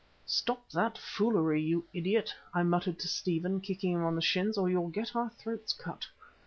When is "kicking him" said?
3.61-4.03